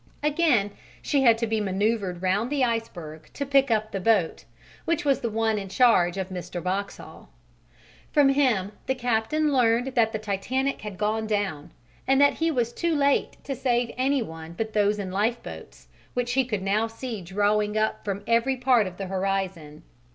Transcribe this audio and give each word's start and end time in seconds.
Again 0.23 0.71
she 1.03 1.21
had 1.21 1.37
to 1.37 1.45
be 1.45 1.61
manoeuvred 1.61 2.23
round 2.23 2.49
the 2.49 2.63
iceberg 2.63 3.29
to 3.35 3.45
pick 3.45 3.69
up 3.69 3.91
the 3.91 3.99
boat, 3.99 4.45
which 4.85 5.05
was 5.05 5.19
the 5.19 5.29
one 5.29 5.59
in 5.59 5.69
charge 5.69 6.17
of 6.17 6.29
Mr. 6.29 6.59
Boxhall. 6.59 7.29
From 8.11 8.29
him 8.29 8.71
the 8.87 8.95
captain 8.95 9.53
learned 9.53 9.93
that 9.93 10.11
the 10.11 10.17
Titanic 10.17 10.81
had 10.81 10.97
gone 10.97 11.27
down, 11.27 11.69
and 12.07 12.19
that 12.19 12.33
he 12.33 12.49
was 12.49 12.73
too 12.73 12.95
late 12.95 13.37
to 13.43 13.55
save 13.55 13.93
any 13.95 14.23
one 14.23 14.53
but 14.53 14.73
those 14.73 14.97
in 14.97 15.11
lifeboats, 15.11 15.87
which 16.15 16.31
he 16.33 16.45
could 16.45 16.63
now 16.63 16.87
see 16.87 17.21
drawing 17.21 17.77
up 17.77 18.03
from 18.03 18.23
every 18.25 18.57
part 18.57 18.87
of 18.87 18.97
the 18.97 19.05
horizon. 19.05 19.83